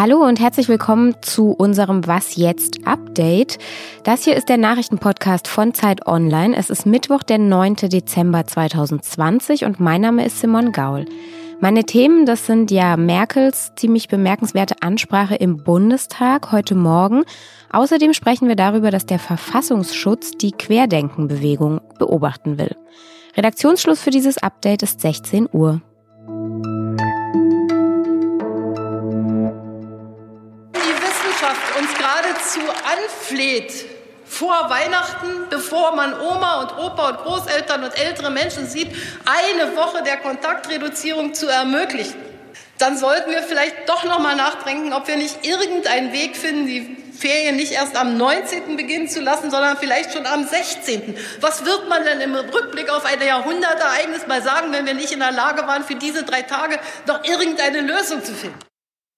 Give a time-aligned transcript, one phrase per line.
[0.00, 3.58] Hallo und herzlich willkommen zu unserem Was jetzt Update.
[4.04, 6.56] Das hier ist der Nachrichtenpodcast von Zeit Online.
[6.56, 7.74] Es ist Mittwoch, der 9.
[7.74, 11.04] Dezember 2020 und mein Name ist Simon Gaul.
[11.58, 17.24] Meine Themen, das sind ja Merkels ziemlich bemerkenswerte Ansprache im Bundestag heute Morgen.
[17.72, 22.76] Außerdem sprechen wir darüber, dass der Verfassungsschutz die Querdenkenbewegung beobachten will.
[23.36, 25.82] Redaktionsschluss für dieses Update ist 16 Uhr.
[33.28, 33.86] Anfleht,
[34.24, 38.88] vor Weihnachten, bevor man Oma und Opa und Großeltern und ältere Menschen sieht,
[39.24, 42.16] eine Woche der Kontaktreduzierung zu ermöglichen,
[42.78, 46.96] dann sollten wir vielleicht doch noch mal nachdenken, ob wir nicht irgendeinen Weg finden, die
[47.18, 48.76] Ferien nicht erst am 19.
[48.76, 51.16] beginnen zu lassen, sondern vielleicht schon am 16.
[51.40, 55.20] Was wird man denn im Rückblick auf ein Jahrhundertereignis mal sagen, wenn wir nicht in
[55.20, 58.58] der Lage waren, für diese drei Tage noch irgendeine Lösung zu finden?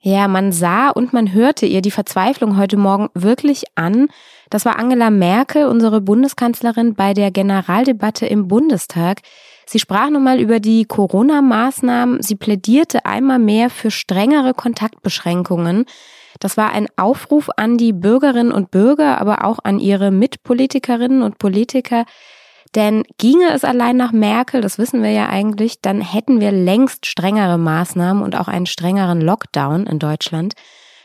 [0.00, 4.06] Ja, man sah und man hörte ihr die Verzweiflung heute Morgen wirklich an.
[4.48, 9.22] Das war Angela Merkel, unsere Bundeskanzlerin, bei der Generaldebatte im Bundestag.
[9.66, 12.22] Sie sprach nochmal über die Corona-Maßnahmen.
[12.22, 15.84] Sie plädierte einmal mehr für strengere Kontaktbeschränkungen.
[16.38, 21.38] Das war ein Aufruf an die Bürgerinnen und Bürger, aber auch an ihre Mitpolitikerinnen und
[21.38, 22.04] Politiker,
[22.74, 27.06] denn ginge es allein nach Merkel, das wissen wir ja eigentlich, dann hätten wir längst
[27.06, 30.54] strengere Maßnahmen und auch einen strengeren Lockdown in Deutschland.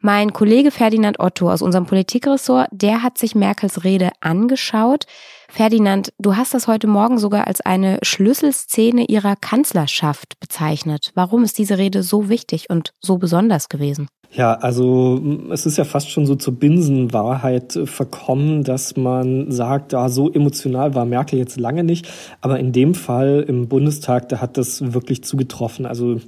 [0.00, 5.06] Mein Kollege Ferdinand Otto aus unserem Politikressort, der hat sich Merkels Rede angeschaut.
[5.48, 11.12] Ferdinand, du hast das heute Morgen sogar als eine Schlüsselszene ihrer Kanzlerschaft bezeichnet.
[11.14, 14.08] Warum ist diese Rede so wichtig und so besonders gewesen?
[14.32, 19.92] Ja, also es ist ja fast schon so zur Binsenwahrheit äh, verkommen, dass man sagt,
[19.92, 22.08] ja, so emotional war Merkel jetzt lange nicht.
[22.40, 25.86] Aber in dem Fall im Bundestag, da hat das wirklich zugetroffen.
[25.86, 26.20] Also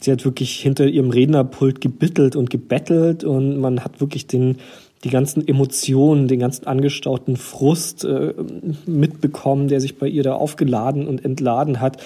[0.00, 4.56] sie hat wirklich hinter ihrem Rednerpult gebittelt und gebettelt und man hat wirklich den
[5.04, 8.34] die ganzen Emotionen, den ganzen angestauten Frust äh,
[8.86, 12.00] mitbekommen, der sich bei ihr da aufgeladen und entladen hat.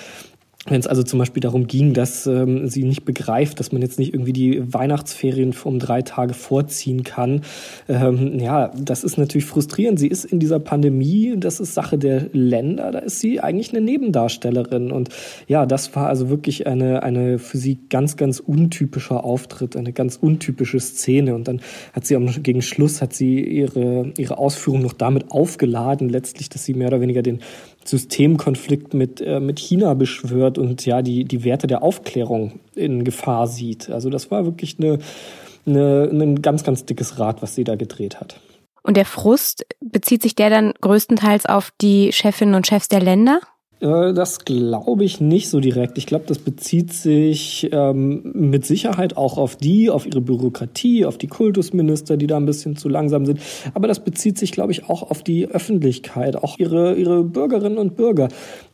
[0.69, 3.99] Wenn es also zum Beispiel darum ging, dass ähm, sie nicht begreift, dass man jetzt
[3.99, 7.43] nicht irgendwie die Weihnachtsferien um drei Tage vorziehen kann.
[7.88, 9.99] Ähm, ja, das ist natürlich frustrierend.
[9.99, 13.81] Sie ist in dieser Pandemie, das ist Sache der Länder, da ist sie eigentlich eine
[13.81, 14.91] Nebendarstellerin.
[14.91, 15.10] Und
[15.47, 20.16] ja, das war also wirklich eine, eine für sie ganz, ganz untypischer Auftritt, eine ganz
[20.16, 21.34] untypische Szene.
[21.34, 21.60] Und dann
[21.93, 26.65] hat sie am, gegen Schluss, hat sie ihre, ihre Ausführung noch damit aufgeladen, letztlich, dass
[26.65, 27.41] sie mehr oder weniger den
[27.89, 33.47] Systemkonflikt mit, äh, mit China beschwört und ja, die, die Werte der Aufklärung in Gefahr
[33.47, 33.91] sieht.
[33.91, 34.99] Also das war wirklich eine,
[35.67, 38.41] eine, ein ganz, ganz dickes Rad, was sie da gedreht hat.
[38.83, 43.41] Und der Frust, bezieht sich der dann größtenteils auf die Chefinnen und Chefs der Länder?
[43.81, 45.98] Äh, das glaube ich nicht so direkt.
[45.98, 51.19] Ich glaube, das bezieht sich ähm, mit Sicherheit auch auf die, auf ihre Bürokratie, auf
[51.19, 53.41] die Kultusminister, die da ein bisschen zu langsam sind.
[53.75, 57.97] Aber das bezieht sich, glaube ich, auch auf die Öffentlichkeit, auch ihre, ihre Bürgerinnen und
[57.97, 58.28] Bürger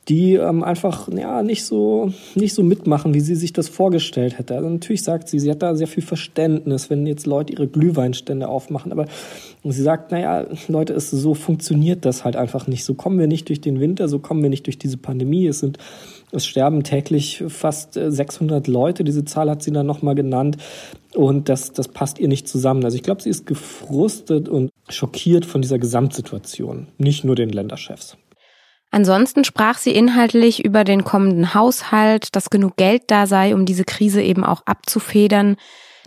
[0.09, 4.57] die ähm, einfach ja nicht so nicht so mitmachen, wie sie sich das vorgestellt hätte.
[4.57, 8.49] Also natürlich sagt sie, sie hat da sehr viel Verständnis, wenn jetzt Leute ihre Glühweinstände
[8.49, 9.07] aufmachen, aber
[9.63, 12.85] sie sagt, naja, Leute, es so funktioniert das halt einfach nicht.
[12.85, 15.47] So kommen wir nicht durch den Winter, so kommen wir nicht durch diese Pandemie.
[15.47, 15.79] Es sind
[16.33, 19.05] es sterben täglich fast 600 äh, Leute.
[19.05, 20.57] Diese Zahl hat sie dann nochmal genannt.
[21.15, 22.85] Und das, das passt ihr nicht zusammen.
[22.85, 28.17] Also ich glaube, sie ist gefrustet und schockiert von dieser Gesamtsituation, nicht nur den Länderchefs.
[28.95, 33.85] Ansonsten sprach sie inhaltlich über den kommenden Haushalt, dass genug Geld da sei, um diese
[33.85, 35.57] Krise eben auch abzufedern,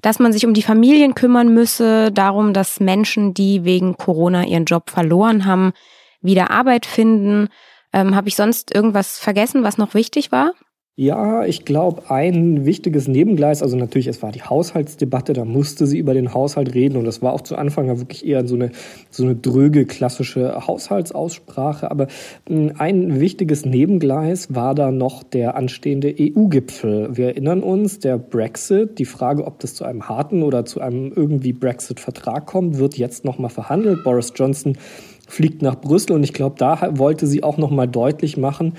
[0.03, 4.65] dass man sich um die Familien kümmern müsse, darum, dass Menschen, die wegen Corona ihren
[4.65, 5.73] Job verloren haben,
[6.21, 7.49] wieder Arbeit finden.
[7.91, 10.51] Ähm, Habe ich sonst irgendwas vergessen, was noch wichtig war?
[10.97, 15.97] Ja, ich glaube, ein wichtiges Nebengleis, also natürlich, es war die Haushaltsdebatte, da musste sie
[15.97, 18.71] über den Haushalt reden und das war auch zu Anfang ja wirklich eher so eine,
[19.09, 21.91] so eine dröge klassische Haushaltsaussprache.
[21.91, 22.07] Aber
[22.47, 27.09] hm, ein wichtiges Nebengleis war da noch der anstehende EU-Gipfel.
[27.17, 31.11] Wir erinnern uns, der Brexit, die Frage, ob das zu einem harten oder zu einem
[31.13, 34.01] irgendwie Brexit-Vertrag kommt, wird jetzt nochmal verhandelt.
[34.05, 34.77] Boris Johnson
[35.27, 38.75] fliegt nach Brüssel und ich glaube, da wollte sie auch nochmal deutlich machen,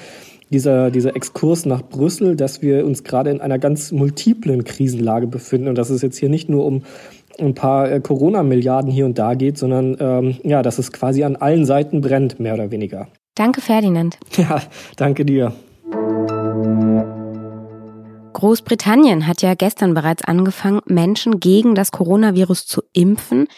[0.50, 5.68] dieser, dieser Exkurs nach Brüssel, dass wir uns gerade in einer ganz multiplen Krisenlage befinden
[5.68, 6.82] und dass es jetzt hier nicht nur um
[7.38, 11.36] ein paar äh, Corona-Milliarden hier und da geht, sondern ähm, ja, dass es quasi an
[11.36, 13.08] allen Seiten brennt, mehr oder weniger.
[13.34, 14.18] Danke, Ferdinand.
[14.36, 14.62] Ja,
[14.96, 15.52] danke dir.
[18.32, 23.48] Großbritannien hat ja gestern bereits angefangen, Menschen gegen das Coronavirus zu impfen.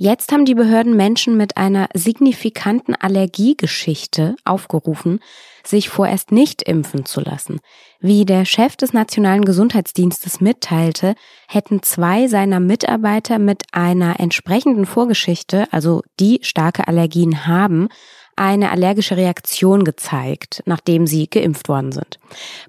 [0.00, 5.18] Jetzt haben die Behörden Menschen mit einer signifikanten Allergiegeschichte aufgerufen.
[5.64, 7.58] sich vorerst nicht impfen zu lassen.
[8.00, 11.14] Wie der Chef des Nationalen Gesundheitsdienstes mitteilte,
[11.46, 17.88] hätten zwei seiner Mitarbeiter mit einer entsprechenden Vorgeschichte, also die starke Allergien haben,
[18.38, 22.18] eine allergische Reaktion gezeigt, nachdem sie geimpft worden sind.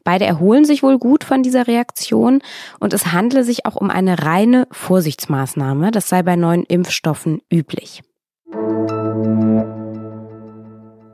[0.03, 2.41] Beide erholen sich wohl gut von dieser Reaktion
[2.79, 5.91] und es handle sich auch um eine reine Vorsichtsmaßnahme.
[5.91, 8.01] Das sei bei neuen Impfstoffen üblich.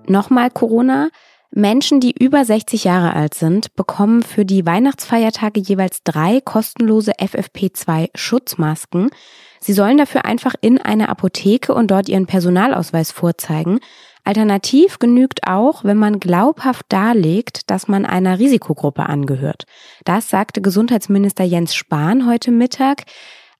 [0.07, 1.09] Nochmal Corona.
[1.57, 8.09] Menschen, die über 60 Jahre alt sind, bekommen für die Weihnachtsfeiertage jeweils drei kostenlose FFP2
[8.13, 9.09] Schutzmasken.
[9.61, 13.79] Sie sollen dafür einfach in eine Apotheke und dort ihren Personalausweis vorzeigen.
[14.25, 19.65] Alternativ genügt auch, wenn man glaubhaft darlegt, dass man einer Risikogruppe angehört.
[20.03, 23.03] Das sagte Gesundheitsminister Jens Spahn heute Mittag.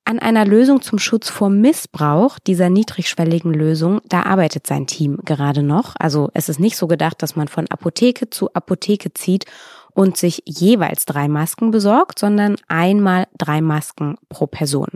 [0.08, 5.64] An einer Lösung zum Schutz vor Missbrauch dieser niedrigschwelligen Lösung, da arbeitet sein Team gerade
[5.64, 5.96] noch.
[5.98, 9.46] Also es ist nicht so gedacht, dass man von Apotheke zu Apotheke zieht
[9.94, 14.90] und sich jeweils drei Masken besorgt, sondern einmal drei Masken pro Person.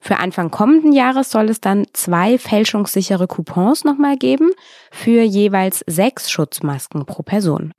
[0.00, 4.50] Für Anfang kommenden Jahres soll es dann zwei fälschungssichere Coupons nochmal geben
[4.90, 7.72] für jeweils sechs Schutzmasken pro Person.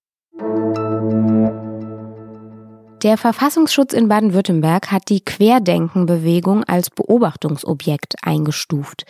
[3.04, 9.06] Der Verfassungsschutz in Baden-Württemberg hat die Querdenken-Bewegung als Beobachtungsobjekt eingestuft.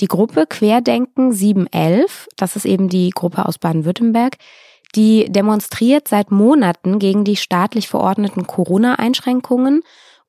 [0.00, 4.36] Die Gruppe Querdenken 711, das ist eben die Gruppe aus Baden-Württemberg,
[4.94, 9.82] die demonstriert seit Monaten gegen die staatlich verordneten Corona-Einschränkungen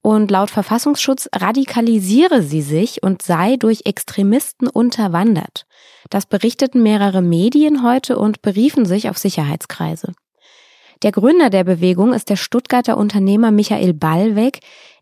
[0.05, 5.65] und laut Verfassungsschutz radikalisiere sie sich und sei durch Extremisten unterwandert.
[6.11, 10.13] Das berichteten mehrere Medien heute und beriefen sich auf Sicherheitskreise.
[11.01, 14.59] Der Gründer der Bewegung ist der Stuttgarter Unternehmer Michael Ballweg.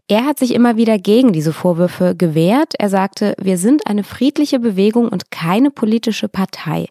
[0.08, 2.74] Er hat sich immer wieder gegen diese Vorwürfe gewehrt.
[2.80, 6.88] Er sagte, wir sind eine friedliche Bewegung und keine politische Partei.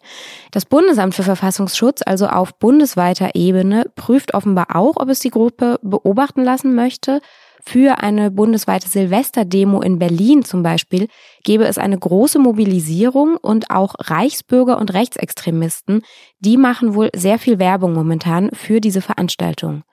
[0.51, 5.79] Das Bundesamt für Verfassungsschutz, also auf bundesweiter Ebene, prüft offenbar auch, ob es die Gruppe
[5.81, 7.19] beobachten lassen möchte.
[7.65, 11.07] Für eine bundesweite Silvesterdemo in Berlin zum Beispiel
[11.43, 16.01] gäbe es eine große Mobilisierung und auch Reichsbürger und Rechtsextremisten,
[16.39, 19.83] die machen wohl sehr viel Werbung momentan für diese Veranstaltung.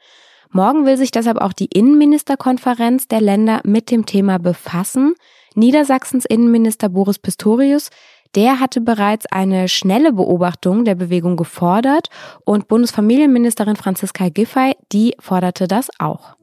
[0.51, 5.15] Morgen will sich deshalb auch die Innenministerkonferenz der Länder mit dem Thema befassen.
[5.55, 7.91] Niedersachsens Innenminister Boris Pistorius,
[8.35, 12.09] der hatte bereits eine schnelle Beobachtung der Bewegung gefordert
[12.45, 16.37] und Bundesfamilienministerin Franziska Giffey, die forderte das auch.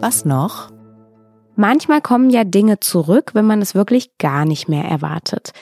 [0.00, 0.70] Was noch?
[1.56, 5.52] Manchmal kommen ja Dinge zurück, wenn man es wirklich gar nicht mehr erwartet.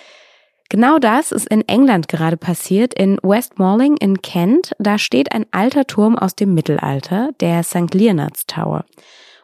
[0.68, 4.76] Genau das ist in England gerade passiert, in Westmorling in Kent.
[4.78, 7.92] Da steht ein alter Turm aus dem Mittelalter, der St.
[7.92, 8.84] Leonard's Tower.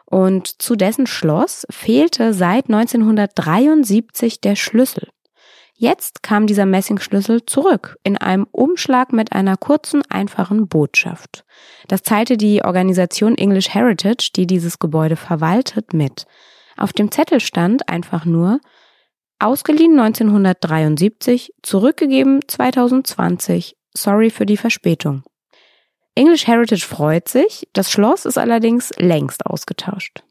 [0.05, 5.09] Und zu dessen Schloss fehlte seit 1973 der Schlüssel.
[5.77, 11.43] Jetzt kam dieser Messingschlüssel zurück in einem Umschlag mit einer kurzen, einfachen Botschaft.
[11.89, 16.27] Das teilte die Organisation English Heritage, die dieses Gebäude verwaltet, mit.
[16.77, 18.61] Auf dem Zettel stand einfach nur
[19.37, 23.75] Ausgeliehen 1973, zurückgegeben 2020.
[23.93, 25.23] Sorry für die Verspätung.
[26.15, 30.23] English Heritage freut sich, das Schloss ist allerdings längst ausgetauscht.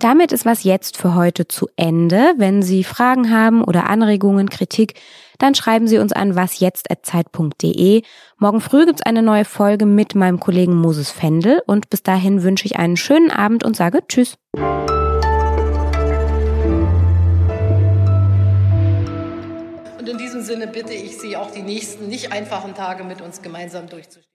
[0.00, 2.32] Damit ist was jetzt für heute zu Ende.
[2.38, 4.94] Wenn Sie Fragen haben oder Anregungen, Kritik,
[5.38, 8.00] dann schreiben Sie uns an wasjetzt.zeit.de.
[8.38, 12.64] Morgen früh gibt's eine neue Folge mit meinem Kollegen Moses Fendel und bis dahin wünsche
[12.64, 14.38] ich einen schönen Abend und sage Tschüss.
[19.98, 23.42] Und in diesem Sinne bitte ich Sie auch die nächsten nicht einfachen Tage mit uns
[23.42, 24.29] gemeinsam durchzustehen.